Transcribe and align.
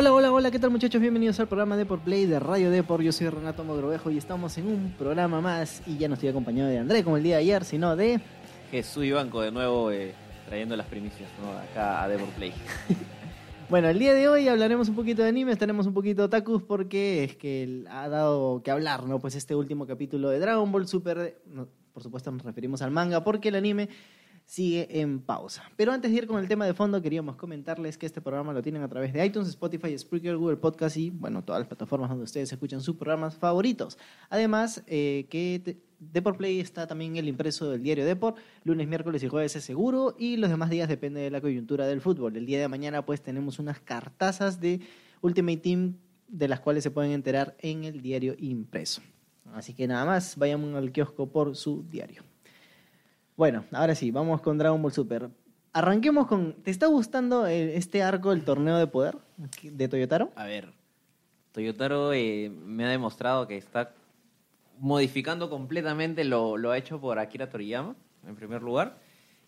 Hola, 0.00 0.14
hola, 0.14 0.32
hola, 0.32 0.50
¿qué 0.50 0.58
tal 0.58 0.70
muchachos? 0.70 0.98
Bienvenidos 0.98 1.40
al 1.40 1.46
programa 1.46 1.76
de 1.76 1.84
por 1.84 2.00
Play 2.00 2.24
de 2.24 2.40
Radio 2.40 2.70
Depor. 2.70 3.02
Yo 3.02 3.12
soy 3.12 3.28
Renato 3.28 3.64
Mogrovejo 3.64 4.10
y 4.10 4.16
estamos 4.16 4.56
en 4.56 4.66
un 4.66 4.94
programa 4.96 5.42
más 5.42 5.82
y 5.86 5.98
ya 5.98 6.08
no 6.08 6.14
estoy 6.14 6.30
acompañado 6.30 6.70
de 6.70 6.78
André 6.78 7.04
como 7.04 7.18
el 7.18 7.22
día 7.22 7.36
de 7.36 7.42
ayer, 7.42 7.66
sino 7.66 7.94
de... 7.96 8.18
Jesús 8.70 9.04
Ibanco 9.04 9.42
de 9.42 9.50
nuevo 9.50 9.90
eh, 9.90 10.14
trayendo 10.46 10.74
las 10.74 10.86
primicias 10.86 11.28
¿no? 11.42 11.50
acá 11.50 12.02
a 12.02 12.08
Depor 12.08 12.30
Play. 12.30 12.54
Bueno, 13.68 13.88
el 13.88 13.98
día 13.98 14.14
de 14.14 14.26
hoy 14.26 14.48
hablaremos 14.48 14.88
un 14.88 14.96
poquito 14.96 15.22
de 15.22 15.28
anime, 15.28 15.52
estaremos 15.52 15.86
un 15.86 15.94
poquito 15.94 16.24
otakus 16.24 16.60
porque 16.62 17.22
es 17.22 17.36
que 17.36 17.84
ha 17.88 18.08
dado 18.08 18.62
que 18.64 18.72
hablar, 18.72 19.04
¿no? 19.04 19.20
Pues 19.20 19.36
este 19.36 19.54
último 19.54 19.86
capítulo 19.86 20.28
de 20.30 20.40
Dragon 20.40 20.72
Ball 20.72 20.88
Super, 20.88 21.40
no, 21.46 21.68
por 21.92 22.02
supuesto 22.02 22.32
nos 22.32 22.42
referimos 22.42 22.82
al 22.82 22.90
manga 22.90 23.22
porque 23.22 23.50
el 23.50 23.54
anime 23.54 23.88
sigue 24.50 25.00
en 25.00 25.20
pausa. 25.20 25.62
Pero 25.76 25.92
antes 25.92 26.10
de 26.10 26.16
ir 26.16 26.26
con 26.26 26.40
el 26.40 26.48
tema 26.48 26.66
de 26.66 26.74
fondo, 26.74 27.00
queríamos 27.00 27.36
comentarles 27.36 27.96
que 27.96 28.04
este 28.04 28.20
programa 28.20 28.52
lo 28.52 28.60
tienen 28.62 28.82
a 28.82 28.88
través 28.88 29.12
de 29.12 29.24
iTunes, 29.24 29.48
Spotify, 29.50 29.96
Spreaker, 29.96 30.36
Google 30.36 30.56
Podcast 30.56 30.96
y, 30.96 31.10
bueno, 31.10 31.44
todas 31.44 31.60
las 31.60 31.68
plataformas 31.68 32.10
donde 32.10 32.24
ustedes 32.24 32.50
escuchan 32.50 32.80
sus 32.80 32.96
programas 32.96 33.36
favoritos. 33.36 33.96
Además, 34.28 34.82
eh, 34.88 35.28
que 35.30 35.78
Deport 36.00 36.36
Play 36.36 36.58
está 36.58 36.88
también 36.88 37.14
el 37.14 37.28
impreso 37.28 37.70
del 37.70 37.80
diario 37.84 38.04
Deport, 38.04 38.38
lunes, 38.64 38.88
miércoles 38.88 39.22
y 39.22 39.28
jueves 39.28 39.54
es 39.54 39.62
seguro 39.62 40.16
y 40.18 40.36
los 40.36 40.50
demás 40.50 40.68
días 40.68 40.88
depende 40.88 41.20
de 41.20 41.30
la 41.30 41.40
coyuntura 41.40 41.86
del 41.86 42.00
fútbol. 42.00 42.36
El 42.36 42.44
día 42.44 42.58
de 42.58 42.66
mañana 42.66 43.06
pues 43.06 43.22
tenemos 43.22 43.60
unas 43.60 43.78
cartazas 43.78 44.60
de 44.60 44.80
Ultimate 45.20 45.58
Team 45.58 45.94
de 46.26 46.48
las 46.48 46.58
cuales 46.58 46.82
se 46.82 46.90
pueden 46.90 47.12
enterar 47.12 47.56
en 47.60 47.84
el 47.84 48.02
diario 48.02 48.34
impreso. 48.36 49.00
Así 49.54 49.74
que 49.74 49.86
nada 49.86 50.04
más, 50.04 50.36
vayan 50.36 50.74
al 50.74 50.90
kiosco 50.90 51.28
por 51.28 51.54
su 51.54 51.84
diario. 51.88 52.24
Bueno, 53.40 53.64
ahora 53.72 53.94
sí, 53.94 54.10
vamos 54.10 54.42
con 54.42 54.58
Dragon 54.58 54.82
Ball 54.82 54.92
Super. 54.92 55.30
Arranquemos 55.72 56.26
con. 56.26 56.62
¿Te 56.62 56.70
está 56.70 56.88
gustando 56.88 57.46
eh, 57.46 57.74
este 57.74 58.02
arco 58.02 58.32
del 58.32 58.44
torneo 58.44 58.76
de 58.76 58.86
poder 58.86 59.16
de 59.62 59.88
Toyotaro? 59.88 60.30
A 60.36 60.44
ver, 60.44 60.74
Toyotaro 61.52 62.12
eh, 62.12 62.50
me 62.50 62.84
ha 62.84 62.90
demostrado 62.90 63.48
que 63.48 63.56
está 63.56 63.94
modificando 64.78 65.48
completamente 65.48 66.22
lo, 66.24 66.58
lo 66.58 66.74
hecho 66.74 67.00
por 67.00 67.18
Akira 67.18 67.48
Toriyama, 67.48 67.96
en 68.26 68.36
primer 68.36 68.60
lugar. 68.60 68.98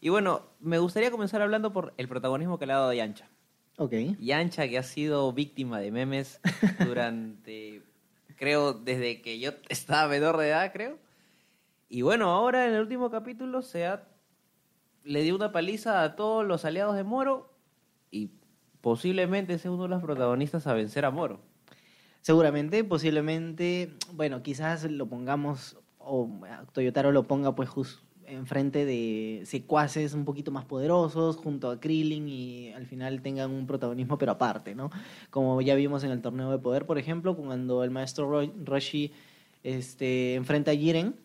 Y 0.01 0.09
bueno, 0.09 0.41
me 0.59 0.79
gustaría 0.79 1.11
comenzar 1.11 1.43
hablando 1.43 1.75
por 1.75 1.93
el 1.99 2.09
protagonismo 2.09 2.59
que 2.59 2.65
le 2.65 2.73
ha 2.73 2.79
dado 2.79 2.95
Yancha. 2.95 3.29
Ok. 3.77 3.93
Yancha, 4.19 4.69
que 4.69 4.79
ha 4.79 4.85
sido 4.85 5.31
víctima 5.35 5.81
de 5.81 5.91
memes 5.91 6.41
durante, 6.83 7.83
creo, 8.37 8.73
desde 8.73 9.21
que 9.21 9.39
yo 9.39 9.51
estaba 9.69 10.09
menor 10.09 10.39
de 10.39 10.49
edad, 10.49 10.73
creo. 10.73 10.97
Y 11.95 12.01
bueno, 12.01 12.31
ahora 12.31 12.67
en 12.67 12.73
el 12.73 12.81
último 12.81 13.11
capítulo 13.11 13.61
se 13.61 13.87
le 15.05 15.23
dio 15.23 15.37
una 15.37 15.53
paliza 15.53 16.03
a 16.03 16.17
todos 16.17 16.43
los 16.43 16.65
aliados 16.65 16.97
de 16.97 17.05
Moro 17.05 17.53
y 18.11 18.31
posiblemente 18.81 19.59
sea 19.59 19.73
uno 19.73 19.83
de 19.83 19.91
los 19.91 20.03
protagonistas 20.03 20.67
a 20.67 20.73
vencer 20.73 21.05
a 21.05 21.11
Moro. 21.11 21.43
Seguramente, 22.23 22.83
posiblemente, 22.83 23.93
bueno, 24.15 24.43
quizás 24.43 24.91
lo 24.91 25.07
pongamos, 25.07 25.77
o 25.99 26.31
Toyotaro 26.73 27.13
lo 27.13 27.25
ponga 27.25 27.55
pues 27.55 27.69
justo 27.69 28.03
enfrente 28.25 28.87
de 28.87 29.43
secuaces 29.45 30.15
un 30.15 30.25
poquito 30.25 30.51
más 30.51 30.65
poderosos 30.65 31.37
junto 31.37 31.69
a 31.69 31.79
Krillin 31.79 32.27
y 32.27 32.73
al 32.73 32.87
final 32.87 33.21
tengan 33.21 33.51
un 33.51 33.67
protagonismo 33.67 34.17
pero 34.17 34.33
aparte, 34.33 34.75
¿no? 34.75 34.91
Como 35.29 35.61
ya 35.61 35.75
vimos 35.75 36.05
en 36.05 36.11
el 36.13 36.23
torneo 36.23 36.51
de 36.51 36.59
poder, 36.59 36.87
por 36.87 36.97
ejemplo, 36.97 37.37
cuando 37.37 37.85
el 37.85 37.91
maestro 37.91 38.49
Roshi 38.65 39.13
este, 39.63 40.37
enfrenta 40.37 40.71
a 40.71 40.75
Jiren, 40.75 41.17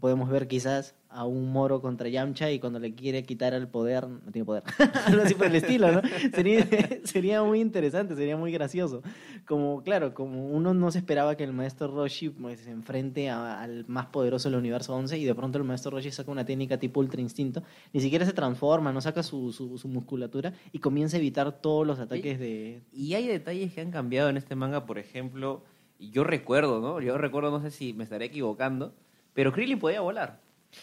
podemos 0.00 0.28
ver 0.28 0.46
quizás 0.46 0.94
a 1.08 1.24
un 1.26 1.52
moro 1.52 1.82
contra 1.82 2.08
Yamcha 2.08 2.50
y 2.50 2.58
cuando 2.58 2.78
le 2.78 2.94
quiere 2.94 3.24
quitar 3.24 3.52
el 3.52 3.68
poder, 3.68 4.08
no 4.08 4.32
tiene 4.32 4.46
poder, 4.46 4.62
algo 5.06 5.22
así 5.22 5.34
por 5.34 5.46
el 5.46 5.56
estilo, 5.56 5.92
¿no? 5.92 6.02
Sería, 6.34 6.66
sería 7.04 7.42
muy 7.42 7.60
interesante, 7.60 8.14
sería 8.16 8.36
muy 8.36 8.50
gracioso. 8.52 9.02
Como, 9.46 9.82
claro, 9.82 10.14
como 10.14 10.48
uno 10.48 10.72
no 10.72 10.90
se 10.90 10.98
esperaba 10.98 11.36
que 11.36 11.44
el 11.44 11.52
maestro 11.52 11.88
Roshi 11.88 12.30
pues, 12.30 12.60
se 12.60 12.70
enfrente 12.70 13.28
a, 13.28 13.60
al 13.60 13.84
más 13.88 14.06
poderoso 14.06 14.48
del 14.48 14.58
universo 14.58 14.94
11 14.94 15.18
y 15.18 15.24
de 15.24 15.34
pronto 15.34 15.58
el 15.58 15.64
maestro 15.64 15.90
Roshi 15.90 16.10
saca 16.10 16.30
una 16.30 16.44
técnica 16.44 16.78
tipo 16.78 17.00
ultra 17.00 17.20
instinto, 17.20 17.62
ni 17.92 18.00
siquiera 18.00 18.24
se 18.24 18.32
transforma, 18.32 18.92
no 18.92 19.00
saca 19.00 19.22
su, 19.22 19.52
su, 19.52 19.76
su 19.78 19.88
musculatura 19.88 20.54
y 20.72 20.78
comienza 20.78 21.16
a 21.16 21.20
evitar 21.20 21.60
todos 21.60 21.86
los 21.86 21.98
ataques 21.98 22.38
de... 22.38 22.82
Y 22.92 23.14
hay 23.14 23.26
detalles 23.26 23.74
que 23.74 23.80
han 23.80 23.90
cambiado 23.90 24.30
en 24.30 24.36
este 24.36 24.54
manga, 24.54 24.86
por 24.86 24.98
ejemplo, 24.98 25.62
yo 25.98 26.24
recuerdo, 26.24 26.80
¿no? 26.80 27.00
Yo 27.00 27.18
recuerdo, 27.18 27.50
no 27.50 27.60
sé 27.60 27.70
si 27.70 27.92
me 27.92 28.04
estaré 28.04 28.26
equivocando, 28.26 28.94
pero 29.34 29.52
Krillin 29.52 29.78
podía 29.78 30.00
volar. 30.00 30.38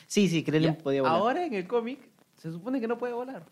Sí, 0.07 0.27
sí, 0.27 0.43
Krillin 0.43 0.75
Ya, 0.75 0.77
podía 0.77 1.01
volar. 1.01 1.17
Ahora 1.17 1.45
en 1.45 1.53
el 1.53 1.67
cómic 1.67 1.99
se 2.35 2.51
supone 2.51 2.79
que 2.79 2.87
no 2.87 2.97
puede 2.97 3.13
volar. 3.13 3.43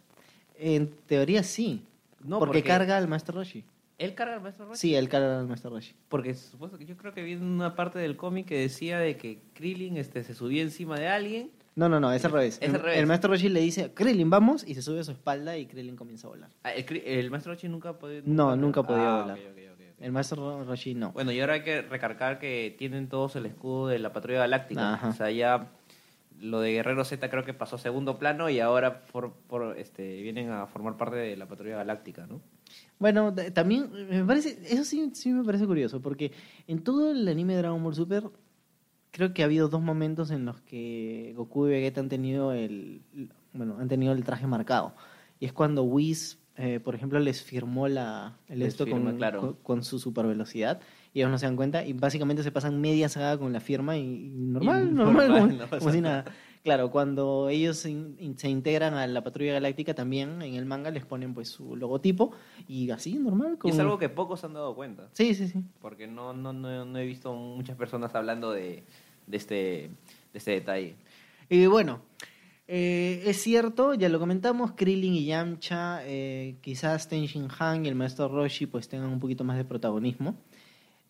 En 0.58 0.90
teoría 1.06 1.44
sí, 1.44 1.84
No, 2.24 2.40
porque, 2.40 2.64
carga 2.64 2.98
al 2.98 3.08
maestro 3.08 3.36
Roshi. 3.36 3.64
Él 3.98 4.14
carga 4.14 4.36
al 4.36 4.42
maestro 4.42 4.66
Roshi. 4.68 4.80
Sí, 4.80 4.96
él 4.96 5.10
carga 5.10 5.40
al 5.40 5.48
maestro 5.48 5.72
Roshi. 5.72 5.94
Porque 6.10 6.34
supuesto 6.36 6.78
que 6.78 6.86
yo 6.86 6.96
creo 6.98 7.14
que 7.14 7.24
vi 7.24 7.36
una 7.36 7.76
parte 7.76 8.00
del 8.00 8.16
cómic 8.16 8.48
que 8.48 8.58
decía 8.60 9.00
de 9.00 9.18
que 9.18 9.40
Krillin 9.54 9.98
este, 9.98 10.24
se 10.24 10.34
subía 10.36 10.62
encima 10.62 11.00
de 11.00 11.08
alguien. 11.08 11.52
No, 11.76 11.90
no, 11.90 12.00
no, 12.00 12.12
es 12.12 12.26
al 12.26 12.32
revés. 12.32 12.58
Es 12.62 12.70
al 12.70 12.76
el, 12.76 12.82
revés. 12.82 13.00
el 13.00 13.06
maestro 13.08 13.32
Roshi 13.32 13.50
le 13.50 13.60
dice, 13.62 13.92
Krillin, 13.94 14.30
vamos, 14.30 14.64
y 14.68 14.74
se 14.76 14.82
sube 14.82 15.00
a 15.00 15.04
su 15.04 15.12
espalda 15.12 15.58
y 15.58 15.68
Krillin 15.68 15.96
comienza 15.96 16.28
a 16.28 16.32
volar. 16.32 16.50
Ah, 16.64 16.72
el, 16.72 17.30
maestro 17.30 17.54
Roshi 17.54 17.68
nunca 17.70 17.94
podía. 17.98 18.22
No, 18.26 18.56
nunca 18.56 18.84
podía 18.84 19.20
Ah, 19.20 19.22
volar. 19.22 19.40
El 20.00 20.12
maestro 20.12 20.64
Roshi 20.64 20.94
no. 20.94 21.12
Bueno, 21.12 21.32
y 21.32 21.40
ahora 21.40 21.54
hay 21.54 21.64
que 21.64 21.82
recargar 21.82 22.40
que 22.40 22.76
tienen 22.78 23.10
todos 23.10 23.36
el 23.36 23.46
escudo 23.48 23.88
de 23.88 24.00
la 24.00 24.14
patrulla 24.14 24.40
galáctica. 24.40 24.94
Ajá. 24.94 25.10
O 25.10 25.14
sea, 25.14 25.32
ya 25.32 25.72
lo 26.40 26.60
de 26.62 26.72
Guerrero 26.72 27.04
Z 27.04 27.30
creo 27.30 27.44
que 27.44 27.54
pasó 27.54 27.78
a 27.78 27.80
segundo 27.80 28.20
plano 28.20 28.50
y 28.50 28.60
ahora 28.60 29.04
por, 29.06 29.34
por, 29.34 29.78
este, 29.78 30.22
vienen 30.22 30.52
a 30.52 30.68
formar 30.68 30.98
parte 30.98 31.16
de 31.16 31.36
la 31.36 31.48
patrulla 31.48 31.78
galáctica, 31.78 32.28
¿no? 32.28 32.42
Bueno, 33.00 33.34
también 33.54 33.90
me 34.10 34.24
parece, 34.24 34.60
eso 34.68 34.84
sí, 34.84 35.12
sí 35.14 35.32
me 35.32 35.44
parece 35.44 35.66
curioso, 35.66 36.02
porque 36.02 36.32
en 36.68 36.84
todo 36.84 37.12
el 37.12 37.28
anime 37.28 37.54
de 37.54 37.60
Dragon 37.60 37.84
Ball 37.84 37.96
Super, 37.96 38.24
creo 39.12 39.34
que 39.34 39.42
ha 39.42 39.46
habido 39.46 39.68
dos 39.70 39.82
momentos 39.82 40.32
en 40.32 40.46
los 40.46 40.62
que 40.62 41.34
Goku 41.36 41.68
y 41.68 41.70
Vegeta 41.70 42.02
han 42.02 42.10
tenido 42.10 42.52
el, 42.54 43.02
bueno, 43.54 43.78
han 43.80 43.88
tenido 43.88 44.14
el 44.14 44.24
traje 44.24 44.48
marcado. 44.48 44.96
Y 45.40 45.46
es 45.46 45.54
cuando 45.54 45.84
Whis, 45.84 46.40
eh, 46.58 46.80
por 46.80 46.96
ejemplo, 46.96 47.20
les 47.20 47.42
firmó 47.42 47.88
la, 47.88 48.38
el 48.48 48.60
Les 48.60 48.70
esto 48.70 48.86
firma, 48.86 49.12
con, 49.12 49.18
claro. 49.18 49.40
con, 49.40 49.54
con 49.64 49.84
su 49.84 50.00
super 50.00 50.26
velocidad. 50.26 50.80
Y 51.14 51.20
ellos 51.20 51.32
no 51.32 51.38
se 51.38 51.46
dan 51.46 51.56
cuenta 51.56 51.84
y 51.86 51.94
básicamente 51.94 52.44
se 52.44 52.52
pasan 52.52 52.80
media 52.80 53.10
saga 53.10 53.38
con 53.38 53.52
la 53.52 53.60
firma 53.60 53.98
y, 53.98 54.02
y 54.02 54.30
normal, 54.30 54.90
Y 54.90 54.94
normal, 54.94 55.28
normal, 55.30 55.42
como, 55.42 55.54
no 55.64 55.80
como 55.80 55.92
si 55.92 56.02
nada. 56.02 56.26
Claro, 56.64 56.92
cuando 56.92 57.48
ellos 57.48 57.78
se, 57.78 57.92
in- 57.92 58.38
se 58.38 58.50
integran 58.50 58.94
a 58.94 59.08
la 59.08 59.24
patrulla 59.24 59.54
galáctica 59.54 59.94
también 59.94 60.42
en 60.42 60.56
el 60.56 60.66
manga 60.66 60.92
les 60.92 61.06
ponen 61.06 61.34
pues 61.34 61.48
su 61.50 61.78
logotipo 61.78 62.34
y 62.68 62.92
así, 62.92 63.14
normal. 63.16 63.54
Y 63.54 63.58
Como... 63.58 63.74
es 63.74 63.80
algo 63.80 63.98
que 63.98 64.10
pocos 64.10 64.44
han 64.44 64.54
dado 64.54 64.76
cuenta. 64.76 65.08
Sí, 65.14 65.34
sí, 65.34 65.48
sí. 65.48 65.64
Porque 65.80 66.08
no, 66.08 66.34
no, 66.34 66.52
no, 66.52 66.84
no 66.86 66.98
he 67.00 67.06
visto 67.06 67.34
muchas 67.34 67.78
personas 67.78 68.14
hablando 68.16 68.52
de, 68.52 68.84
de, 69.28 69.38
este, 69.38 69.56
de 69.56 69.90
este 70.34 70.52
detalle. 70.52 70.96
Y 71.50 71.66
bueno, 71.68 72.02
eh, 72.68 73.24
es 73.26 73.42
cierto, 73.42 73.94
ya 73.94 74.10
lo 74.10 74.20
comentamos, 74.20 74.74
Krillin 74.74 75.14
y 75.14 75.26
Yamcha, 75.26 76.02
eh, 76.04 76.58
quizás 76.62 77.08
Ten 77.08 77.26
Shin 77.26 77.48
Han 77.58 77.86
y 77.86 77.88
el 77.88 77.96
maestro 77.96 78.28
Roshi 78.28 78.66
pues 78.66 78.90
tengan 78.90 79.10
un 79.10 79.20
poquito 79.20 79.46
más 79.46 79.56
de 79.56 79.64
protagonismo, 79.64 80.36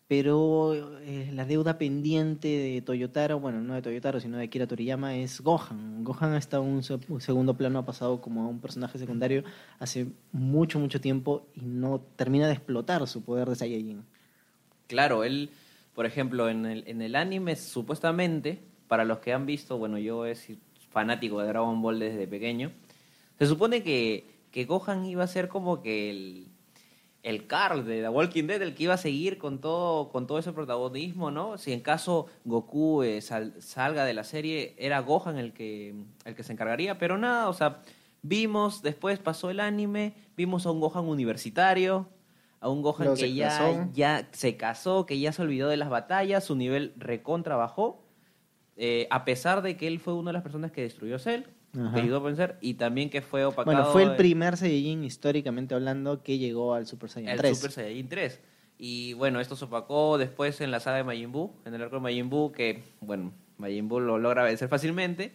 pero 0.06 0.74
eh, 1.00 1.30
la 1.34 1.44
deuda 1.44 1.76
pendiente 1.76 2.48
de 2.48 2.80
Toyotaro, 2.80 3.40
bueno, 3.40 3.60
no 3.60 3.74
de 3.74 3.82
Toyotaro, 3.82 4.20
sino 4.20 4.38
de 4.38 4.44
Akira 4.44 4.66
Toriyama 4.66 5.16
es 5.16 5.40
Gohan. 5.40 6.04
Gohan 6.04 6.32
ha 6.32 6.38
estado 6.38 6.62
en 6.62 6.70
un 6.70 6.82
un 7.08 7.20
segundo 7.20 7.54
plano, 7.54 7.80
ha 7.80 7.84
pasado 7.84 8.20
como 8.20 8.48
un 8.48 8.60
personaje 8.60 8.96
secundario 8.96 9.42
hace 9.80 10.06
mucho, 10.32 10.78
mucho 10.78 11.00
tiempo 11.00 11.48
y 11.54 11.62
no 11.62 12.00
termina 12.16 12.46
de 12.46 12.54
explotar 12.54 13.06
su 13.08 13.22
poder 13.22 13.48
de 13.48 13.56
Saiyajin. 13.56 14.04
Claro, 14.86 15.24
él, 15.24 15.50
por 15.94 16.06
ejemplo, 16.06 16.48
en 16.48 16.64
el, 16.64 16.84
en 16.86 17.02
el 17.02 17.16
anime, 17.16 17.56
supuestamente, 17.56 18.62
para 18.86 19.04
los 19.04 19.18
que 19.18 19.34
han 19.34 19.44
visto, 19.44 19.76
bueno, 19.76 19.98
yo 19.98 20.24
he 20.24 20.34
fanático 20.90 21.40
de 21.40 21.48
Dragon 21.48 21.80
Ball 21.82 21.98
desde 21.98 22.26
pequeño, 22.26 22.72
se 23.38 23.46
supone 23.46 23.82
que, 23.82 24.26
que 24.50 24.64
Gohan 24.64 25.04
iba 25.06 25.22
a 25.24 25.28
ser 25.28 25.48
como 25.48 25.80
que 25.82 26.10
el, 26.10 26.48
el 27.22 27.46
Carl 27.46 27.84
de 27.84 28.00
The 28.02 28.08
Walking 28.08 28.44
Dead, 28.44 28.62
el 28.62 28.74
que 28.74 28.84
iba 28.84 28.94
a 28.94 28.98
seguir 28.98 29.38
con 29.38 29.60
todo, 29.60 30.08
con 30.10 30.26
todo 30.26 30.38
ese 30.38 30.52
protagonismo, 30.52 31.30
¿no? 31.30 31.58
Si 31.58 31.72
en 31.72 31.80
caso 31.80 32.26
Goku 32.44 33.02
eh, 33.02 33.20
sal- 33.20 33.54
salga 33.60 34.04
de 34.04 34.14
la 34.14 34.24
serie, 34.24 34.74
era 34.78 35.00
Gohan 35.00 35.36
el 35.36 35.52
que, 35.52 35.94
el 36.24 36.34
que 36.34 36.42
se 36.42 36.52
encargaría, 36.52 36.98
pero 36.98 37.18
nada, 37.18 37.48
o 37.48 37.52
sea, 37.52 37.82
vimos, 38.22 38.82
después 38.82 39.18
pasó 39.18 39.50
el 39.50 39.60
anime, 39.60 40.14
vimos 40.36 40.66
a 40.66 40.70
un 40.70 40.80
Gohan 40.80 41.04
universitario, 41.06 42.08
a 42.60 42.68
un 42.68 42.82
Gohan 42.82 43.04
Luego 43.06 43.20
que 43.20 43.34
ya, 43.34 43.48
ya 43.94 44.28
se 44.32 44.56
casó, 44.56 45.06
que 45.06 45.18
ya 45.20 45.30
se 45.32 45.42
olvidó 45.42 45.68
de 45.68 45.76
las 45.76 45.90
batallas, 45.90 46.44
su 46.44 46.56
nivel 46.56 46.92
recontra 46.96 47.54
bajó, 47.56 48.02
eh, 48.78 49.06
a 49.10 49.24
pesar 49.24 49.60
de 49.60 49.76
que 49.76 49.86
él 49.88 49.98
fue 49.98 50.14
una 50.14 50.30
de 50.30 50.34
las 50.34 50.42
personas 50.42 50.70
que 50.72 50.82
destruyó 50.82 51.18
Cell, 51.18 51.42
Ajá. 51.76 51.94
que 51.94 52.00
ayudó 52.00 52.18
a 52.18 52.20
vencer, 52.20 52.56
y 52.60 52.74
también 52.74 53.10
que 53.10 53.20
fue 53.20 53.44
opacado 53.44 53.76
Bueno, 53.76 53.92
fue 53.92 54.04
el 54.04 54.16
primer 54.16 54.56
Saiyajin 54.56 55.04
históricamente 55.04 55.74
hablando 55.74 56.22
que 56.22 56.38
llegó 56.38 56.72
al 56.74 56.86
Super 56.86 57.10
Saiyan 57.10 57.32
el 57.32 57.38
3. 57.38 57.56
Super 57.58 57.72
Saiyajin 57.72 58.08
3. 58.08 58.40
Y 58.78 59.12
bueno, 59.14 59.40
esto 59.40 59.56
se 59.56 59.64
opacó 59.64 60.16
después 60.16 60.60
en 60.60 60.70
la 60.70 60.78
saga 60.80 60.98
de 60.98 61.04
Majin 61.04 61.32
Buu, 61.32 61.52
en 61.64 61.74
el 61.74 61.82
arco 61.82 61.96
de 61.96 62.02
Majin 62.02 62.30
Buu, 62.30 62.52
que, 62.52 62.84
bueno, 63.00 63.32
Majin 63.56 63.88
Buu 63.88 63.98
lo 64.00 64.18
logra 64.18 64.44
vencer 64.44 64.68
fácilmente. 64.68 65.32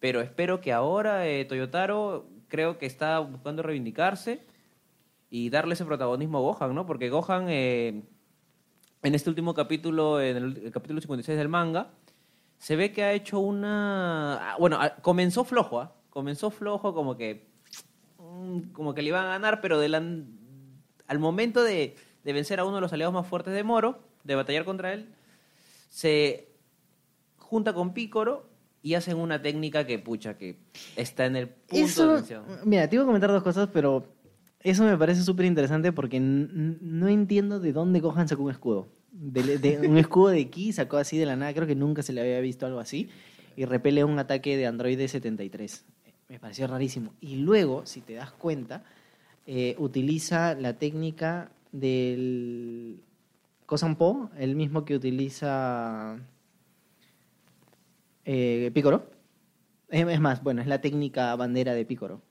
Pero 0.00 0.20
espero 0.22 0.60
que 0.62 0.72
ahora 0.72 1.28
eh, 1.28 1.44
Toyotaro 1.44 2.26
creo 2.48 2.78
que 2.78 2.86
está 2.86 3.18
buscando 3.20 3.62
reivindicarse. 3.62 4.40
y 5.30 5.48
darle 5.50 5.74
ese 5.74 5.84
protagonismo 5.84 6.38
a 6.38 6.40
Gohan, 6.40 6.74
¿no? 6.74 6.84
Porque 6.86 7.08
Gohan, 7.08 7.46
eh, 7.48 8.02
en 9.02 9.14
este 9.14 9.30
último 9.30 9.54
capítulo, 9.54 10.20
en 10.20 10.36
el, 10.36 10.56
el 10.64 10.70
capítulo 10.72 11.00
56 11.00 11.38
del 11.38 11.48
manga, 11.48 11.90
se 12.62 12.76
ve 12.76 12.92
que 12.92 13.02
ha 13.02 13.12
hecho 13.12 13.40
una... 13.40 14.52
ah, 14.52 14.56
Bueno, 14.56 14.78
ah, 14.80 14.94
comenzó 15.02 15.42
flojo, 15.42 15.80
¿ah? 15.80 15.96
Comenzó 16.10 16.50
flojo, 16.50 16.94
como 16.94 17.16
que... 17.16 17.48
mm, 18.18 18.70
Como 18.72 18.94
que 18.94 19.02
le 19.02 19.08
iban 19.08 19.24
a 19.26 19.30
ganar, 19.30 19.60
pero 19.60 19.80
de 19.80 19.88
la- 19.88 19.98
al 21.08 21.18
momento 21.18 21.64
de, 21.64 21.96
de 22.22 22.32
vencer 22.32 22.60
a 22.60 22.64
uno 22.64 22.76
de 22.76 22.80
los 22.82 22.92
aliados 22.92 23.12
más 23.12 23.26
fuertes 23.26 23.52
de 23.52 23.64
Moro, 23.64 23.98
de 24.22 24.36
batallar 24.36 24.64
contra 24.64 24.92
él, 24.92 25.12
se 25.90 26.48
junta 27.36 27.72
con 27.74 27.92
Pícoro 27.94 28.48
y 28.80 28.94
hacen 28.94 29.16
una 29.18 29.42
técnica 29.42 29.84
que, 29.84 29.98
pucha, 29.98 30.38
que 30.38 30.56
está 30.94 31.26
en 31.26 31.34
el 31.34 31.48
punto 31.48 31.76
de 31.76 31.84
Eso, 31.84 32.14
tensión. 32.14 32.44
mira, 32.64 32.88
te 32.88 32.94
iba 32.94 33.02
a 33.02 33.06
comentar 33.06 33.30
dos 33.32 33.42
cosas, 33.42 33.68
pero 33.72 34.06
eso 34.60 34.84
me 34.84 34.96
parece 34.96 35.22
súper 35.22 35.46
interesante 35.46 35.90
porque 35.92 36.20
no 36.20 37.08
entiendo 37.08 37.58
de 37.58 37.72
dónde 37.72 37.98
Gohan 37.98 38.28
sacó 38.28 38.44
un 38.44 38.52
escudo. 38.52 38.86
De, 39.12 39.58
de- 39.58 39.86
un 39.88 39.98
escudo 39.98 40.28
de 40.28 40.48
ki 40.48 40.72
sacó 40.72 40.96
así 40.96 41.18
de 41.18 41.26
la 41.26 41.36
nada, 41.36 41.52
creo 41.52 41.66
que 41.66 41.74
nunca 41.74 42.02
se 42.02 42.12
le 42.12 42.20
había 42.22 42.40
visto 42.40 42.64
algo 42.66 42.80
así, 42.80 43.08
y 43.56 43.66
repele 43.66 44.02
un 44.04 44.18
ataque 44.18 44.56
de 44.56 44.66
Android 44.66 44.98
73. 45.06 45.84
Me 46.28 46.38
pareció 46.40 46.66
rarísimo. 46.66 47.12
Y 47.20 47.36
luego, 47.36 47.84
si 47.84 48.00
te 48.00 48.14
das 48.14 48.32
cuenta, 48.32 48.84
eh, 49.46 49.74
utiliza 49.78 50.54
la 50.54 50.78
técnica 50.78 51.50
del 51.72 53.00
Kosampo, 53.66 54.30
el 54.38 54.56
mismo 54.56 54.84
que 54.86 54.96
utiliza 54.96 56.16
eh, 58.24 58.70
Picoro. 58.72 59.10
Es 59.90 60.20
más, 60.20 60.42
bueno, 60.42 60.62
es 60.62 60.66
la 60.68 60.80
técnica 60.80 61.36
bandera 61.36 61.74
de 61.74 61.84
Picoro. 61.84 62.22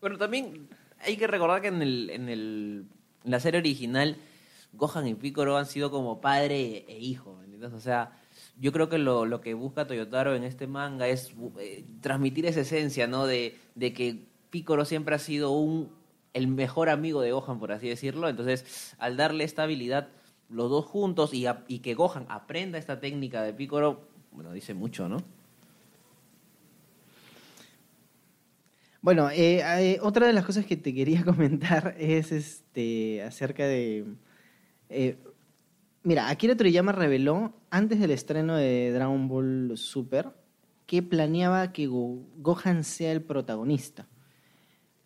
Bueno, 0.00 0.18
también 0.18 0.68
hay 1.00 1.16
que 1.16 1.26
recordar 1.26 1.60
que 1.62 1.68
en, 1.68 1.82
el, 1.82 2.10
en, 2.10 2.28
el, 2.28 2.84
en 3.24 3.30
la 3.30 3.40
serie 3.40 3.58
original, 3.58 4.16
Gohan 4.76 5.06
y 5.06 5.14
Piccolo 5.14 5.56
han 5.56 5.66
sido 5.66 5.90
como 5.90 6.20
padre 6.20 6.84
e 6.88 6.98
hijo, 6.98 7.36
¿me 7.36 7.44
entiendes? 7.44 7.72
O 7.72 7.80
sea, 7.80 8.12
yo 8.58 8.72
creo 8.72 8.88
que 8.88 8.98
lo, 8.98 9.24
lo 9.26 9.40
que 9.40 9.54
busca 9.54 9.86
Toyotaro 9.86 10.34
en 10.34 10.44
este 10.44 10.66
manga 10.66 11.08
es 11.08 11.34
eh, 11.58 11.84
transmitir 12.00 12.46
esa 12.46 12.60
esencia, 12.60 13.06
¿no? 13.06 13.26
De, 13.26 13.56
de 13.74 13.92
que 13.92 14.26
Piccolo 14.50 14.84
siempre 14.84 15.14
ha 15.14 15.18
sido 15.18 15.50
un 15.50 15.90
el 16.32 16.48
mejor 16.48 16.90
amigo 16.90 17.22
de 17.22 17.32
Gohan, 17.32 17.58
por 17.58 17.72
así 17.72 17.88
decirlo. 17.88 18.28
Entonces, 18.28 18.94
al 18.98 19.16
darle 19.16 19.44
esta 19.44 19.62
habilidad 19.62 20.08
los 20.50 20.70
dos 20.70 20.84
juntos 20.84 21.32
y, 21.32 21.46
y 21.66 21.78
que 21.78 21.94
Gohan 21.94 22.26
aprenda 22.28 22.78
esta 22.78 23.00
técnica 23.00 23.42
de 23.42 23.54
Piccolo, 23.54 24.02
bueno, 24.32 24.52
dice 24.52 24.74
mucho, 24.74 25.08
¿no? 25.08 25.16
Bueno, 29.06 29.30
eh, 29.30 29.62
eh, 29.62 29.98
otra 30.02 30.26
de 30.26 30.32
las 30.32 30.44
cosas 30.44 30.66
que 30.66 30.76
te 30.76 30.92
quería 30.92 31.24
comentar 31.24 31.94
es 31.98 32.32
este 32.32 33.22
acerca 33.22 33.64
de... 33.64 34.04
eh, 34.88 35.16
mira, 36.02 36.28
Akira 36.28 36.56
Toriyama 36.56 36.92
reveló 36.92 37.52
antes 37.70 37.98
del 38.00 38.10
estreno 38.10 38.56
de 38.56 38.92
Dragon 38.92 39.28
Ball 39.28 39.72
Super 39.76 40.28
que 40.86 41.02
planeaba 41.02 41.72
que 41.72 41.86
Go- 41.86 42.22
Gohan 42.38 42.84
sea 42.84 43.12
el 43.12 43.22
protagonista. 43.22 44.06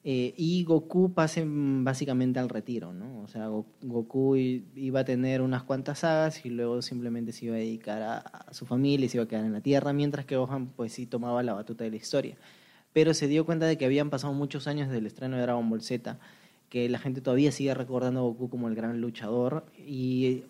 Eh, 0.02 0.32
y 0.38 0.64
Goku 0.64 1.12
pase 1.12 1.44
básicamente 1.46 2.38
al 2.38 2.48
retiro, 2.48 2.94
¿no? 2.94 3.20
O 3.22 3.28
sea, 3.28 3.48
Go- 3.48 3.66
Goku 3.82 4.34
iba 4.36 5.00
a 5.00 5.04
tener 5.04 5.42
unas 5.42 5.62
cuantas 5.62 5.98
sagas 6.00 6.44
y 6.46 6.48
luego 6.50 6.80
simplemente 6.80 7.32
se 7.32 7.46
iba 7.46 7.56
a 7.56 7.58
dedicar 7.58 8.00
a, 8.02 8.18
a 8.18 8.54
su 8.54 8.64
familia 8.64 9.04
y 9.04 9.08
se 9.10 9.18
iba 9.18 9.24
a 9.24 9.28
quedar 9.28 9.44
en 9.44 9.52
la 9.52 9.60
Tierra, 9.60 9.92
mientras 9.92 10.24
que 10.24 10.36
Gohan 10.36 10.68
pues 10.68 10.94
sí 10.94 11.04
tomaba 11.06 11.42
la 11.42 11.52
batuta 11.52 11.84
de 11.84 11.90
la 11.90 11.96
historia. 11.96 12.36
Pero 12.94 13.12
se 13.12 13.28
dio 13.28 13.44
cuenta 13.44 13.66
de 13.66 13.76
que 13.76 13.84
habían 13.84 14.08
pasado 14.08 14.32
muchos 14.32 14.66
años 14.66 14.88
desde 14.88 14.98
el 15.00 15.06
estreno 15.06 15.36
de 15.36 15.42
Dragon 15.42 15.68
Ball 15.68 15.82
Z, 15.82 16.18
que 16.70 16.88
la 16.88 16.98
gente 16.98 17.20
todavía 17.20 17.52
sigue 17.52 17.74
recordando 17.74 18.20
a 18.20 18.22
Goku 18.22 18.48
como 18.48 18.68
el 18.68 18.76
gran 18.76 19.00
luchador 19.00 19.66
y 19.76 20.44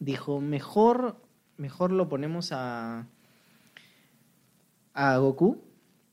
dijo, 0.00 0.40
mejor, 0.40 1.16
mejor 1.58 1.92
lo 1.92 2.08
ponemos 2.08 2.50
a, 2.50 3.06
a 4.94 5.16
Goku, 5.18 5.62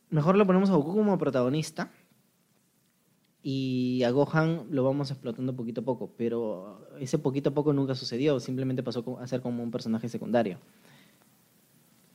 mejor 0.10 0.36
lo 0.36 0.46
ponemos 0.46 0.70
a 0.70 0.76
Goku 0.76 0.94
como 0.94 1.18
protagonista 1.18 1.92
y 3.42 4.04
a 4.04 4.12
Gohan 4.12 4.68
lo 4.70 4.84
vamos 4.84 5.10
explotando 5.12 5.56
poquito 5.56 5.80
a 5.80 5.86
poco, 5.86 6.12
pero 6.18 6.90
ese 7.00 7.18
poquito 7.18 7.52
a 7.52 7.54
poco 7.54 7.72
nunca 7.72 7.96
sucedió, 7.96 8.38
simplemente 8.42 8.84
pasó 8.84 9.18
a 9.18 9.28
ser 9.28 9.42
como 9.42 9.64
un 9.64 9.72
personaje 9.72 10.10
secundario. 10.10 10.58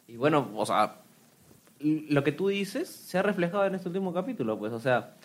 Y 0.07 0.17
bueno, 0.17 0.51
o 0.55 0.67
sea, 0.67 1.01
lo 1.81 2.23
que 2.23 2.33
tú 2.33 2.49
dices 2.49 2.89
se 2.89 3.17
ha 3.17 3.23
reflejado 3.23 3.65
en 3.65 3.75
este 3.75 3.89
último 3.89 4.13
capítulo, 4.13 4.59
pues, 4.59 4.75
o 4.75 4.81
sea, 4.81 5.17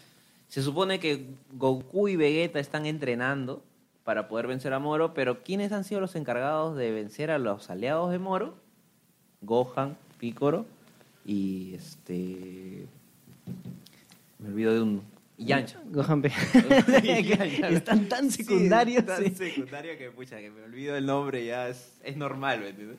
se 0.52 0.62
supone 0.62 1.00
que 1.00 1.28
Goku 1.54 2.10
y 2.10 2.18
Vegeta 2.18 2.60
están 2.60 2.86
entrenando 2.86 3.64
para 4.04 4.28
poder 4.28 4.48
vencer 4.48 4.74
a 4.74 4.80
Moro, 4.80 5.14
pero 5.14 5.44
¿quiénes 5.44 5.72
han 5.72 5.86
sido 5.86 6.02
los 6.02 6.14
encargados 6.18 6.76
de 6.76 6.92
vencer 6.92 7.32
a 7.32 7.40
los 7.40 7.70
aliados 7.70 8.12
de 8.12 8.20
Moro? 8.20 8.56
Gohan, 9.40 9.96
Picoro 10.20 10.66
y 11.26 11.76
este... 11.76 12.86
Me 14.40 14.50
olvido 14.50 14.74
de 14.74 14.82
un... 14.82 15.02
Yancha. 15.38 15.80
Gohan. 15.86 16.22
Están 17.70 18.10
tan 18.10 18.30
secundarios. 18.30 19.04
Sí, 19.04 19.08
tan 19.08 19.24
sí. 19.24 19.52
secundario 19.52 19.98
que, 19.98 20.12
pucha, 20.12 20.38
que 20.40 20.52
me 20.52 20.64
olvido 20.64 20.98
el 20.98 21.06
nombre 21.06 21.46
ya 21.46 21.70
es, 21.70 21.94
es 22.04 22.18
normal, 22.18 22.60
¿me 22.60 22.70
entiendes? 22.72 22.98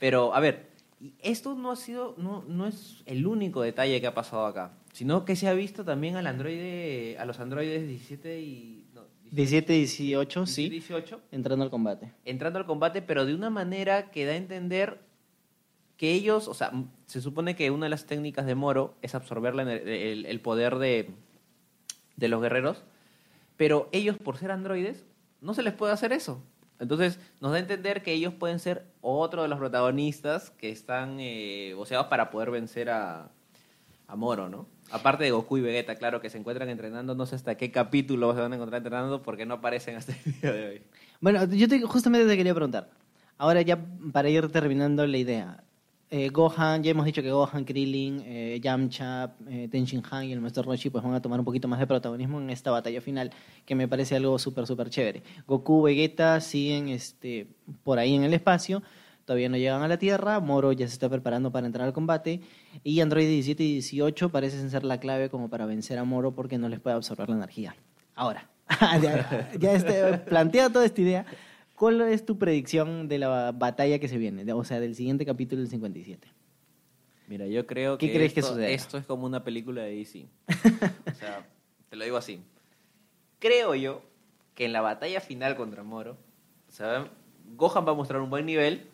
Pero, 0.00 0.34
a 0.34 0.40
ver, 0.40 0.73
y 1.00 1.14
esto 1.20 1.54
no 1.54 1.70
ha 1.70 1.76
sido, 1.76 2.14
no, 2.18 2.44
no 2.46 2.66
es 2.66 3.02
el 3.06 3.26
único 3.26 3.62
detalle 3.62 4.00
que 4.00 4.06
ha 4.06 4.14
pasado 4.14 4.46
acá, 4.46 4.72
sino 4.92 5.24
que 5.24 5.36
se 5.36 5.48
ha 5.48 5.52
visto 5.52 5.84
también 5.84 6.16
al 6.16 6.26
androide, 6.26 7.16
a 7.18 7.24
los 7.24 7.40
androides 7.40 7.86
17 7.86 8.40
y... 8.40 8.86
No, 8.94 9.02
17, 9.30 9.72
18, 9.72 10.40
17, 10.40 10.46
sí, 10.46 10.68
18, 10.68 11.20
entrando 11.32 11.64
al 11.64 11.70
combate. 11.70 12.12
entrando 12.24 12.58
al 12.58 12.66
combate, 12.66 13.02
pero 13.02 13.26
de 13.26 13.34
una 13.34 13.50
manera 13.50 14.10
que 14.10 14.24
da 14.24 14.32
a 14.32 14.36
entender 14.36 15.00
que 15.96 16.12
ellos, 16.12 16.48
o 16.48 16.54
sea, 16.54 16.72
se 17.06 17.20
supone 17.20 17.56
que 17.56 17.70
una 17.70 17.86
de 17.86 17.90
las 17.90 18.06
técnicas 18.06 18.46
de 18.46 18.54
Moro 18.54 18.94
es 19.02 19.14
absorber 19.14 19.54
la 19.54 19.72
el, 19.72 20.26
el 20.26 20.40
poder 20.40 20.76
de, 20.76 21.10
de 22.16 22.28
los 22.28 22.40
guerreros, 22.40 22.84
pero 23.56 23.88
ellos, 23.92 24.16
por 24.18 24.36
ser 24.36 24.50
androides, 24.50 25.04
no 25.40 25.54
se 25.54 25.62
les 25.62 25.74
puede 25.74 25.92
hacer 25.92 26.12
eso. 26.12 26.42
Entonces, 26.80 27.18
nos 27.40 27.52
da 27.52 27.56
a 27.58 27.60
entender 27.60 28.02
que 28.02 28.12
ellos 28.12 28.34
pueden 28.34 28.58
ser 28.58 28.84
otro 29.00 29.42
de 29.42 29.48
los 29.48 29.58
protagonistas 29.58 30.50
que 30.50 30.70
están 30.70 31.18
eh, 31.20 31.72
voceados 31.76 32.06
para 32.08 32.30
poder 32.30 32.50
vencer 32.50 32.90
a, 32.90 33.30
a 34.08 34.16
Moro, 34.16 34.48
¿no? 34.48 34.66
Aparte 34.90 35.24
de 35.24 35.30
Goku 35.30 35.56
y 35.56 35.60
Vegeta, 35.62 35.94
claro, 35.96 36.20
que 36.20 36.30
se 36.30 36.38
encuentran 36.38 36.68
entrenando, 36.68 37.14
no 37.14 37.26
sé 37.26 37.36
hasta 37.36 37.56
qué 37.56 37.70
capítulo 37.70 38.34
se 38.34 38.40
van 38.40 38.52
a 38.52 38.56
encontrar 38.56 38.78
entrenando 38.80 39.22
porque 39.22 39.46
no 39.46 39.54
aparecen 39.54 39.96
hasta 39.96 40.12
el 40.24 40.40
día 40.40 40.52
de 40.52 40.66
hoy. 40.68 40.82
Bueno, 41.20 41.44
yo 41.46 41.68
te- 41.68 41.80
justamente 41.82 42.26
te 42.28 42.36
quería 42.36 42.54
preguntar. 42.54 42.90
Ahora 43.38 43.62
ya 43.62 43.78
para 44.12 44.28
ir 44.28 44.48
terminando 44.52 45.06
la 45.06 45.16
idea. 45.16 45.63
Eh, 46.16 46.28
Gohan, 46.28 46.80
ya 46.84 46.92
hemos 46.92 47.06
dicho 47.06 47.22
que 47.22 47.32
Gohan, 47.32 47.64
Krillin, 47.64 48.22
eh, 48.24 48.60
Yamcha, 48.62 49.34
eh, 49.48 49.66
Tenshin 49.68 50.00
Han 50.08 50.22
y 50.22 50.32
el 50.32 50.40
Maestro 50.40 50.62
Roshi 50.62 50.88
pues 50.88 51.02
van 51.02 51.12
a 51.12 51.20
tomar 51.20 51.40
un 51.40 51.44
poquito 51.44 51.66
más 51.66 51.80
de 51.80 51.88
protagonismo 51.88 52.40
en 52.40 52.50
esta 52.50 52.70
batalla 52.70 53.00
final, 53.00 53.32
que 53.66 53.74
me 53.74 53.88
parece 53.88 54.14
algo 54.14 54.38
súper, 54.38 54.64
súper 54.64 54.90
chévere. 54.90 55.24
Goku, 55.48 55.82
Vegeta 55.82 56.40
siguen 56.40 56.88
este, 56.88 57.48
por 57.82 57.98
ahí 57.98 58.14
en 58.14 58.22
el 58.22 58.32
espacio, 58.32 58.84
todavía 59.24 59.48
no 59.48 59.56
llegan 59.56 59.82
a 59.82 59.88
la 59.88 59.96
Tierra, 59.96 60.38
Moro 60.38 60.70
ya 60.70 60.86
se 60.86 60.92
está 60.92 61.08
preparando 61.08 61.50
para 61.50 61.66
entrar 61.66 61.84
al 61.84 61.92
combate, 61.92 62.42
y 62.84 63.00
Android 63.00 63.26
17 63.26 63.64
y 63.64 63.72
18 63.72 64.28
parecen 64.28 64.70
ser 64.70 64.84
la 64.84 65.00
clave 65.00 65.30
como 65.30 65.50
para 65.50 65.66
vencer 65.66 65.98
a 65.98 66.04
Moro 66.04 66.32
porque 66.32 66.58
no 66.58 66.68
les 66.68 66.78
puede 66.78 66.94
absorber 66.94 67.28
la 67.28 67.34
energía. 67.34 67.74
Ahora, 68.14 68.48
ya, 69.02 69.50
ya 69.58 69.72
este, 69.72 70.18
plantea 70.18 70.70
toda 70.70 70.84
esta 70.84 71.00
idea. 71.00 71.26
¿Cuál 71.74 72.00
es 72.02 72.24
tu 72.24 72.38
predicción 72.38 73.08
de 73.08 73.18
la 73.18 73.52
batalla 73.52 73.98
que 73.98 74.08
se 74.08 74.18
viene? 74.18 74.50
O 74.52 74.64
sea, 74.64 74.80
del 74.80 74.94
siguiente 74.94 75.26
capítulo 75.26 75.60
del 75.60 75.70
57. 75.70 76.28
Mira, 77.26 77.46
yo 77.46 77.66
creo 77.66 77.98
¿Qué 77.98 78.08
que, 78.08 78.14
crees 78.14 78.34
que 78.34 78.40
esto, 78.40 78.52
sucederá? 78.52 78.72
esto 78.72 78.98
es 78.98 79.06
como 79.06 79.26
una 79.26 79.42
película 79.42 79.82
de 79.82 79.96
DC. 79.96 80.26
o 81.10 81.14
sea, 81.14 81.46
te 81.88 81.96
lo 81.96 82.04
digo 82.04 82.16
así. 82.16 82.40
Creo 83.38 83.74
yo 83.74 84.02
que 84.54 84.66
en 84.66 84.72
la 84.72 84.82
batalla 84.82 85.20
final 85.20 85.56
contra 85.56 85.82
Moro, 85.82 86.16
sea, 86.74 87.08
Gohan 87.56 87.86
va 87.86 87.92
a 87.92 87.94
mostrar 87.94 88.20
un 88.20 88.30
buen 88.30 88.46
nivel, 88.46 88.86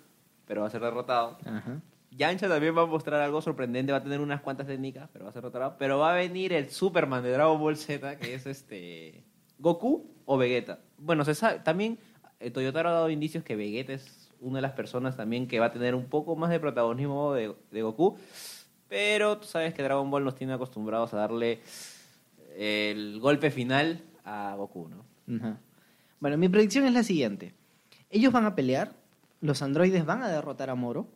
pero 0.47 0.61
va 0.61 0.67
a 0.67 0.71
ser 0.71 0.83
derrotado. 0.83 1.39
Ajá. 1.45 1.81
Yancha 2.11 2.49
también 2.49 2.77
va 2.77 2.83
a 2.83 2.87
mostrar 2.87 3.21
algo 3.21 3.41
sorprendente, 3.41 3.93
va 3.93 3.99
a 3.99 4.03
tener 4.03 4.21
unas 4.21 4.41
cuantas 4.43 4.67
técnicas, 4.67 5.09
pero 5.13 5.25
va 5.25 5.31
a 5.31 5.33
ser 5.33 5.43
derrotado. 5.43 5.77
Pero 5.79 5.99
va 5.99 6.13
a 6.13 6.17
venir 6.17 6.53
el 6.53 6.69
Superman 6.71 7.23
de 7.23 7.31
Dragon 7.31 7.59
Ball 7.59 7.77
Z, 7.77 8.19
que 8.19 8.35
es 8.35 8.47
este 8.47 9.25
Goku 9.59 10.11
o 10.27 10.37
Vegeta. 10.37 10.81
Bueno, 10.99 11.25
se 11.25 11.35
sabe, 11.35 11.61
también 11.61 11.99
eh, 12.41 12.51
Toyotaro 12.51 12.89
ha 12.89 12.93
dado 12.93 13.11
indicios 13.11 13.45
que 13.45 13.55
Vegeta 13.57 13.93
es 13.93 14.31
una 14.41 14.59
de 14.59 14.63
las 14.63 14.73
personas 14.73 15.17
también 15.17 15.47
que 15.47 15.61
va 15.61 15.67
a 15.67 15.73
tener 15.73 15.95
un 15.95 16.07
poco 16.07 16.35
más 16.35 16.51
de 16.51 16.59
protagonismo 16.59 17.33
de, 17.35 17.55
de 17.71 17.83
Goku. 17.83 18.17
Pero 18.89 19.39
tú 19.39 19.47
sabes 19.47 19.73
que 19.75 19.83
Dragon 19.83 20.11
Ball 20.11 20.25
nos 20.25 20.35
tiene 20.35 20.55
acostumbrados 20.55 21.15
a 21.15 21.19
darle 21.19 21.61
el 22.57 23.21
golpe 23.21 23.51
final 23.51 24.03
a 24.25 24.55
Goku, 24.57 24.89
¿no? 24.89 25.37
Ajá. 25.37 25.59
Bueno, 26.19 26.37
mi 26.37 26.49
predicción 26.49 26.87
es 26.87 26.93
la 26.93 27.03
siguiente. 27.05 27.55
Ellos 28.11 28.33
van 28.33 28.45
a 28.45 28.55
pelear, 28.55 28.93
los 29.41 29.63
androides 29.63 30.05
van 30.05 30.23
a 30.23 30.29
derrotar 30.29 30.69
a 30.71 30.75
Moro, 30.75 31.07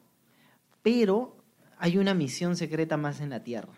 pero 0.82 1.36
hay 1.78 1.98
una 1.98 2.14
misión 2.14 2.56
secreta 2.56 2.96
más 2.96 3.20
en 3.20 3.30
la 3.30 3.42
Tierra. 3.42 3.72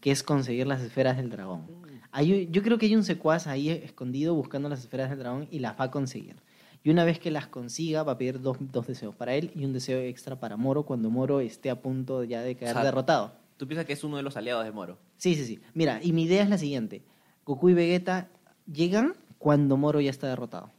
que 0.00 0.10
es 0.10 0.22
conseguir 0.22 0.66
las 0.66 0.80
esferas 0.82 1.16
del 1.16 1.30
dragón. 1.30 1.64
Hay- 2.12 2.48
yo 2.50 2.62
creo 2.62 2.78
que 2.78 2.86
hay 2.86 2.94
un 2.94 3.02
secuaz 3.04 3.46
ahí 3.46 3.70
escondido 3.70 4.34
buscando 4.34 4.68
las 4.68 4.80
esferas 4.80 5.10
del 5.10 5.18
dragón 5.18 5.48
y 5.50 5.58
las 5.58 5.78
va 5.80 5.84
a 5.86 5.90
conseguir. 5.90 6.36
Y 6.84 6.90
una 6.90 7.04
vez 7.04 7.18
que 7.18 7.30
las 7.30 7.46
consiga, 7.46 8.02
va 8.02 8.12
a 8.12 8.18
pedir 8.18 8.40
dos, 8.40 8.56
dos 8.60 8.86
deseos 8.86 9.14
para 9.14 9.34
él 9.34 9.50
y 9.54 9.64
un 9.64 9.72
deseo 9.72 10.00
extra 10.00 10.38
para 10.38 10.56
Moro 10.56 10.82
cuando 10.84 11.10
Moro 11.10 11.40
esté 11.40 11.70
a 11.70 11.80
punto 11.80 12.24
ya 12.24 12.42
de 12.42 12.54
caer 12.56 12.72
O 12.72 12.74
sea, 12.74 12.84
derrotado. 12.84 13.32
¿Tú 13.56 13.66
piensas 13.68 13.86
que 13.86 13.92
es 13.92 14.02
uno 14.04 14.16
de 14.16 14.22
los 14.24 14.36
aliados 14.36 14.64
de 14.64 14.72
Moro? 14.72 14.98
Sí, 15.16 15.34
sí, 15.36 15.44
sí. 15.46 15.60
Mira, 15.74 16.00
y 16.02 16.12
mi 16.12 16.24
idea 16.24 16.42
es 16.42 16.50
la 16.50 16.58
siguiente. 16.58 17.02
Goku 17.46 17.68
y 17.70 17.74
Vegeta 17.74 18.28
llegan 18.70 19.14
cuando 19.38 19.76
Moro 19.76 20.00
ya 20.00 20.10
está 20.10 20.26
derrotado. 20.28 20.70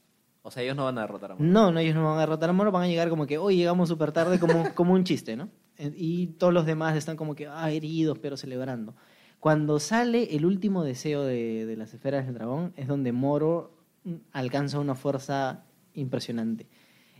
O 0.41 0.51
sea, 0.51 0.61
ellos 0.61 0.75
no 0.75 0.83
van 0.83 0.97
a 0.97 1.01
derrotar 1.01 1.31
a 1.31 1.35
Moro. 1.35 1.45
No, 1.49 1.71
no, 1.71 1.79
ellos 1.79 1.95
no 1.95 2.03
van 2.03 2.17
a 2.17 2.19
derrotar 2.19 2.49
a 2.49 2.53
Moro, 2.53 2.71
van 2.71 2.83
a 2.83 2.87
llegar 2.87 3.09
como 3.09 3.25
que 3.25 3.37
hoy 3.37 3.55
llegamos 3.55 3.87
súper 3.87 4.11
tarde 4.11 4.39
como, 4.39 4.73
como 4.75 4.93
un 4.93 5.05
chiste, 5.05 5.37
¿no? 5.37 5.47
Eh, 5.77 5.93
Y 5.95 6.27
todos 6.27 6.53
los 6.53 6.65
demás 6.65 6.97
están 6.97 7.15
como 7.15 7.33
que 7.33 7.47
ah, 7.47 7.71
heridos, 7.71 8.19
pero 8.19 8.35
celebrando. 8.35 8.93
Cuando 9.43 9.77
sale 9.81 10.33
el 10.38 10.45
último 10.45 10.85
deseo 10.85 11.23
de, 11.23 11.65
de 11.65 11.75
las 11.75 11.93
esferas 11.93 12.25
del 12.25 12.35
dragón, 12.35 12.71
es 12.77 12.88
donde 12.88 13.12
Moro 13.12 13.71
mm, 14.05 14.13
alcanza 14.31 14.79
una 14.79 14.95
fuerza 14.95 15.65
impresionante. 15.95 16.65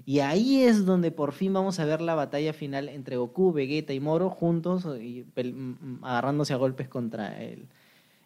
Y 0.06 0.20
ahí 0.20 0.62
es 0.62 0.86
donde 0.86 1.12
por 1.12 1.34
fin 1.34 1.52
vamos 1.52 1.82
a 1.82 1.86
ver 1.86 2.00
la 2.00 2.16
batalla 2.16 2.54
final 2.54 2.88
entre 2.88 3.18
Goku, 3.18 3.52
Vegeta 3.52 3.92
y 3.94 4.00
Moro 4.00 4.30
juntos 4.30 4.86
y 5.02 5.26
pel- 5.36 5.54
mm, 5.54 6.06
agarrándose 6.06 6.54
a 6.54 6.56
golpes 6.56 6.88
contra 6.88 7.44
el, 7.44 7.68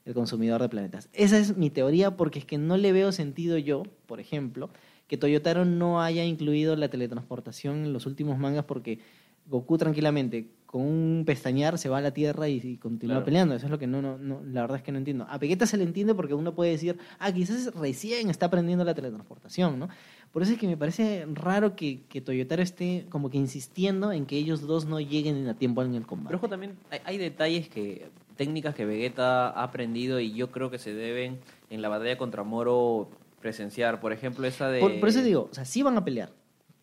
el 0.06 0.14
consumidor 0.14 0.62
de 0.62 0.70
planetas. 0.70 1.10
Esa 1.14 1.40
es 1.40 1.58
mi 1.58 1.72
teoría 1.72 2.16
porque 2.18 2.38
es 2.38 2.46
que 2.46 2.60
no 2.60 2.78
le 2.78 2.92
veo 2.92 3.12
sentido 3.12 3.58
yo, 3.58 3.82
por 4.06 4.20
ejemplo, 4.20 4.70
que 5.08 5.18
Toyotaro 5.18 5.66
no 5.66 6.04
haya 6.04 6.24
incluido 6.24 6.76
la 6.76 6.90
teletransportación 6.90 7.78
en 7.86 7.94
los 7.94 8.06
últimos 8.06 8.38
mangas 8.38 8.66
porque 8.66 9.00
Goku 9.48 9.80
tranquilamente 9.80 10.52
con 10.68 10.82
un 10.82 11.24
pestañear 11.26 11.78
se 11.80 11.88
va 11.90 11.98
a 11.98 12.02
la 12.02 12.12
Tierra 12.12 12.48
y, 12.50 12.58
y 12.58 12.78
continúa 12.78 13.16
Claro. 13.16 13.26
peleando. 13.26 13.56
Eso 13.56 13.66
es 13.66 13.72
lo 13.72 13.80
que 13.80 13.88
no, 13.88 14.02
no, 14.02 14.18
no, 14.20 14.42
la 14.46 14.62
verdad 14.62 14.78
es 14.78 14.84
que 14.84 14.92
no 14.92 14.98
entiendo. 15.00 15.26
A 15.30 15.38
Vegeta 15.40 15.66
se 15.66 15.78
le 15.78 15.84
entiende 15.84 16.14
porque 16.14 16.34
uno 16.34 16.54
puede 16.54 16.72
decir, 16.72 16.98
ah, 17.20 17.32
quizás 17.32 17.74
recién 17.74 18.30
está 18.30 18.46
aprendiendo 18.48 18.84
la 18.84 18.94
teletransportación, 18.94 19.80
¿no? 19.80 19.88
Por 20.32 20.44
eso 20.44 20.52
es 20.52 20.60
que 20.60 20.68
me 20.68 20.76
parece 20.78 21.26
raro 21.34 21.76
que, 21.76 22.02
que 22.10 22.20
Toyotaro 22.22 22.62
esté 22.62 23.06
como 23.10 23.30
que 23.30 23.38
insistiendo 23.38 24.12
en 24.12 24.26
que 24.26 24.36
ellos 24.38 24.62
dos 24.62 24.86
no 24.86 25.00
lleguen 25.00 25.48
a 25.48 25.54
tiempo 25.58 25.82
en 25.84 25.96
el 25.96 26.06
combate. 26.06 26.28
Pero 26.28 26.38
ojo, 26.38 26.50
también 26.50 26.76
hay, 26.92 27.00
hay 27.06 27.18
detalles 27.18 27.70
que 27.70 28.10
técnicas 28.36 28.76
que 28.76 28.86
Vegeta 28.86 29.50
ha 29.50 29.64
aprendido 29.64 30.20
y 30.20 30.34
yo 30.34 30.52
creo 30.52 30.70
que 30.70 30.78
se 30.80 30.94
deben 30.94 31.40
en 31.70 31.82
la 31.82 31.88
batalla 31.90 32.18
contra 32.18 32.44
Moro 32.44 33.10
presenciar. 33.42 34.00
Por 34.02 34.12
ejemplo, 34.12 34.46
esa 34.46 34.70
de... 34.70 34.82
Por, 34.82 35.00
por 35.00 35.10
eso 35.10 35.24
digo, 35.24 35.48
o 35.50 35.54
sea, 35.56 35.64
sí 35.66 35.82
van 35.82 35.98
a 35.98 36.04
pelear, 36.04 36.30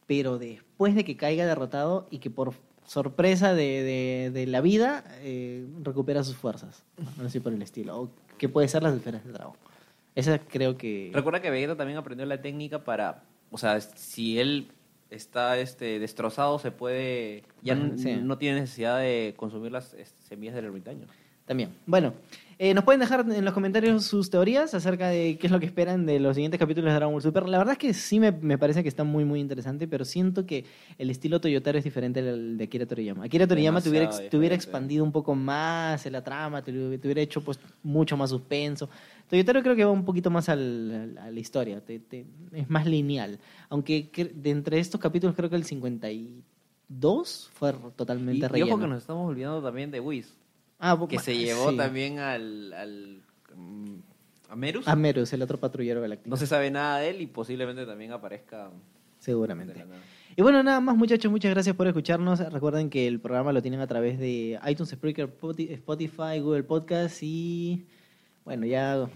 pero 0.07 0.39
después 0.39 0.95
de 0.95 1.05
que 1.05 1.17
caiga 1.17 1.45
derrotado 1.47 2.07
y 2.11 2.19
que 2.19 2.31
por 2.31 2.55
sorpresa 2.87 3.55
de, 3.55 3.83
de- 3.83 4.31
de 4.33 4.47
la 4.47 4.61
vida 4.61 5.05
eh, 5.21 5.67
recupera 5.83 6.23
sus 6.25 6.37
fuerzas, 6.37 6.85
no 7.19 7.27
así 7.27 7.41
por 7.41 7.53
el 7.53 7.63
estilo, 7.63 8.01
o 8.01 8.11
que 8.39 8.49
puede 8.49 8.69
ser 8.69 8.83
las 8.83 8.95
esferas 8.95 9.25
del 9.25 9.33
dragón. 9.33 9.57
Esa 10.15 10.39
creo 10.39 10.77
que... 10.77 11.11
Recuerda 11.13 11.41
que 11.43 11.51
Vegeta 11.51 11.77
también 11.77 11.99
aprendió 11.99 12.25
la 12.27 12.41
técnica 12.41 12.85
para... 12.85 13.25
O 13.51 13.59
sea, 13.59 13.81
si 13.81 14.39
él 14.39 14.69
está 15.11 15.59
este 15.59 15.99
destrozado, 15.99 16.59
se 16.59 16.71
puede... 16.71 17.43
Ya 17.63 17.75
sí. 17.97 18.17
no 18.23 18.39
tiene 18.39 18.61
necesidad 18.61 18.99
de 18.99 19.35
consumir 19.37 19.73
las 19.73 19.95
este, 19.95 20.23
semillas 20.23 20.55
del 20.55 20.67
ermitaño. 20.67 21.07
También. 21.47 21.71
Bueno, 21.87 22.15
eh, 22.59 22.73
nos 22.73 22.85
pueden 22.85 23.01
dejar 23.01 23.21
en 23.29 23.45
los 23.45 23.53
comentarios 23.53 24.05
sus 24.05 24.31
teorías 24.31 24.73
acerca 24.75 25.09
de 25.09 25.37
qué 25.39 25.47
es 25.49 25.53
lo 25.53 25.61
que 25.61 25.67
esperan 25.67 26.07
de 26.07 26.21
los 26.21 26.37
siguientes 26.37 26.59
capítulos 26.59 26.89
de 26.91 26.95
Dragon 26.95 27.13
Ball 27.13 27.21
Super. 27.21 27.47
La 27.49 27.59
verdad 27.59 27.73
es 27.73 27.79
que 27.79 27.93
sí 27.93 28.19
me, 28.21 28.31
me 28.33 28.57
parece 28.57 28.83
que 28.83 28.89
está 28.89 29.05
muy, 29.05 29.25
muy 29.27 29.41
interesante, 29.41 29.87
pero 29.89 30.05
siento 30.07 30.47
que 30.47 30.65
el 30.97 31.11
estilo 31.11 31.41
Toyotaro 31.41 31.77
es 31.77 31.85
diferente 31.85 32.21
al 32.21 32.57
de 32.57 32.65
Akira 32.65 32.87
Toriyama. 32.87 33.25
Akira 33.25 33.47
Toriyama 33.47 33.81
te 33.83 33.91
hubiera, 33.91 34.09
te 34.09 34.55
expandido 34.55 35.05
un 35.05 35.13
poco 35.13 35.35
más 35.35 36.07
en 36.07 36.13
la 36.13 36.23
trama, 36.25 36.63
te, 36.63 36.71
hubiera 36.71 37.21
hecho 37.21 37.43
pues 37.43 37.59
mucho 37.83 38.17
más 38.17 38.31
suspenso. 38.31 38.89
Toyotaro 39.29 39.61
creo 39.63 39.75
que 39.77 39.85
va 39.85 39.91
un 39.91 40.05
poquito 40.05 40.31
más 40.31 40.49
al- 40.49 40.91
al- 40.93 41.19
a 41.19 41.31
la 41.31 41.41
historia, 41.41 41.81
te- 41.81 41.99
te- 41.99 42.25
es 42.53 42.71
más 42.71 42.87
lineal. 42.87 43.39
Aunque 43.69 44.11
cre- 44.13 44.33
de 44.33 44.51
entre 44.51 44.79
estos 44.79 45.01
capítulos 45.01 45.35
creo 45.37 45.51
que 45.51 45.57
el 45.57 45.65
52 45.65 47.51
fue 47.53 47.75
totalmente 47.97 48.39
Y, 48.39 48.45
y 48.45 48.49
relleno. 48.49 48.73
ojo 48.75 48.81
que 48.83 48.87
nos 48.89 48.99
estamos 49.03 49.29
olvidando 49.29 49.63
también 49.63 49.91
de 49.91 50.01
Whis, 50.01 50.33
Ah, 50.79 50.99
que 51.09 51.19
se 51.19 51.37
llevó 51.37 51.71
sí. 51.71 51.77
también 51.77 52.19
al... 52.19 52.73
al 52.73 53.23
mm, 53.55 53.97
a 54.51 54.57
Merus. 54.57 54.87
A 54.87 54.95
Merus, 54.95 55.33
el 55.33 55.43
otro 55.43 55.59
patrullero 55.59 56.01
galáctico. 56.01 56.31
No 56.31 56.37
se 56.37 56.47
sabe 56.47 56.71
nada 56.71 56.99
de 56.99 57.11
él 57.11 57.21
y 57.21 57.27
posiblemente 57.27 57.87
también 57.87 58.13
aparezca 58.13 58.71
Seguramente. 59.19 59.85
Y 60.37 60.43
bueno, 60.43 60.63
nada 60.63 60.81
más 60.81 60.97
muchachos, 60.97 61.31
muchas 61.31 61.51
gracias 61.51 61.75
por 61.75 61.87
escucharnos. 61.87 62.41
Recuerden 62.53 62.91
que 62.91 63.07
el 63.07 63.21
programa 63.21 63.53
lo 63.53 63.63
tienen 63.63 63.81
a 63.81 63.87
través 63.87 64.19
de 64.19 64.61
iTunes, 64.67 64.91
Spreaker, 64.91 65.29
Poti- 65.39 65.71
Spotify, 65.73 66.41
Google 66.41 66.65
Podcast 66.65 67.23
y 67.23 67.87
bueno, 68.45 68.67
ya 68.67 69.09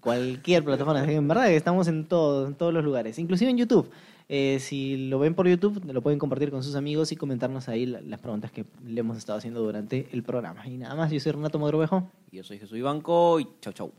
cualquier 0.00 0.64
plataforma. 0.64 1.04
En 1.10 1.26
verdad 1.28 1.46
que 1.46 1.56
estamos 1.56 1.88
en, 1.88 2.04
todo, 2.06 2.46
en 2.46 2.54
todos 2.54 2.72
los 2.72 2.84
lugares, 2.84 3.18
inclusive 3.18 3.50
en 3.50 3.58
YouTube. 3.58 3.90
Eh, 4.28 4.58
si 4.58 5.08
lo 5.08 5.18
ven 5.18 5.34
por 5.34 5.46
YouTube, 5.46 5.84
lo 5.92 6.00
pueden 6.00 6.18
compartir 6.18 6.50
con 6.50 6.62
sus 6.62 6.76
amigos 6.76 7.12
y 7.12 7.16
comentarnos 7.16 7.68
ahí 7.68 7.84
la- 7.86 8.00
las 8.00 8.20
preguntas 8.20 8.50
que 8.50 8.64
le 8.86 9.00
hemos 9.00 9.18
estado 9.18 9.38
haciendo 9.38 9.60
durante 9.60 10.08
el 10.12 10.22
programa. 10.22 10.66
Y 10.66 10.78
nada 10.78 10.94
más, 10.94 11.10
yo 11.12 11.20
soy 11.20 11.32
Renato 11.32 11.58
Mogrovejo. 11.58 12.10
Y 12.32 12.38
yo 12.38 12.44
soy 12.44 12.58
Jesús 12.58 12.78
Ibanco 12.78 13.38
y 13.40 13.46
chau 13.60 13.72
chau. 13.72 13.92